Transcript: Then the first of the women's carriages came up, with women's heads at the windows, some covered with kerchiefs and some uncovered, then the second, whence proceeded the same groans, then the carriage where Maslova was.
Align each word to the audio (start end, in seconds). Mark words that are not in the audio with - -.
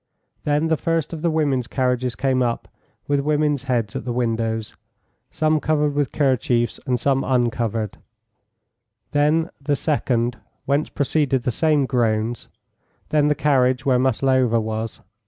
Then 0.45 0.65
the 0.65 0.77
first 0.77 1.13
of 1.13 1.21
the 1.21 1.29
women's 1.29 1.67
carriages 1.67 2.15
came 2.15 2.41
up, 2.41 2.67
with 3.07 3.19
women's 3.19 3.65
heads 3.65 3.95
at 3.95 4.03
the 4.03 4.11
windows, 4.11 4.75
some 5.29 5.59
covered 5.59 5.93
with 5.93 6.11
kerchiefs 6.11 6.79
and 6.87 6.99
some 6.99 7.23
uncovered, 7.23 7.99
then 9.11 9.51
the 9.61 9.75
second, 9.75 10.39
whence 10.65 10.89
proceeded 10.89 11.43
the 11.43 11.51
same 11.51 11.85
groans, 11.85 12.49
then 13.09 13.27
the 13.27 13.35
carriage 13.35 13.85
where 13.85 13.99
Maslova 13.99 14.59
was. 14.59 15.01